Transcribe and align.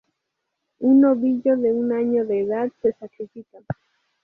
Un 0.79 0.99
novillo 0.99 1.57
de 1.57 1.71
un 1.73 1.91
año 1.93 2.25
de 2.25 2.39
edad, 2.39 2.71
se 2.81 2.91
sacrifica. 2.93 3.59